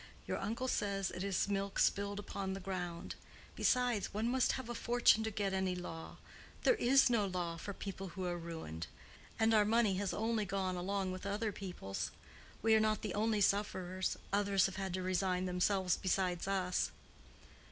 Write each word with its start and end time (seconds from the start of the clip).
Your 0.25 0.39
uncle 0.39 0.67
says 0.67 1.11
it 1.11 1.23
is 1.23 1.47
milk 1.47 1.77
spilled 1.77 2.17
upon 2.19 2.53
the 2.53 2.59
ground. 2.59 3.13
Besides, 3.55 4.11
one 4.11 4.27
must 4.31 4.53
have 4.53 4.67
a 4.67 4.73
fortune 4.73 5.23
to 5.23 5.29
get 5.29 5.53
any 5.53 5.75
law: 5.75 6.17
there 6.63 6.73
is 6.73 7.07
no 7.07 7.27
law 7.27 7.55
for 7.55 7.71
people 7.71 8.07
who 8.07 8.25
are 8.25 8.35
ruined. 8.35 8.87
And 9.37 9.53
our 9.53 9.63
money 9.63 9.97
has 9.97 10.11
only 10.11 10.43
gone 10.43 10.75
along 10.75 11.11
with 11.11 11.27
other 11.27 11.51
people's. 11.51 12.09
We 12.63 12.73
are 12.73 12.79
not 12.79 13.03
the 13.03 13.13
only 13.13 13.41
sufferers: 13.41 14.17
others 14.33 14.65
have 14.65 14.91
to 14.93 15.03
resign 15.03 15.45
themselves 15.45 15.97
besides 16.01 16.47
us." 16.47 16.89